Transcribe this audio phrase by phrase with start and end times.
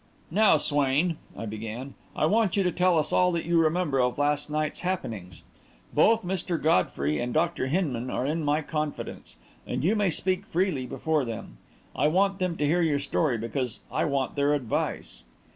[0.31, 4.17] "Now, Swain," I began, "I want you to tell us all that you remember of
[4.17, 5.43] last night's happenings.
[5.93, 6.59] Both Mr.
[6.59, 7.67] Godfrey and Dr.
[7.67, 9.35] Hinman are in my confidence
[9.67, 11.57] and you may speak freely before them.
[11.95, 15.21] I want them to hear your story, because I want their advice."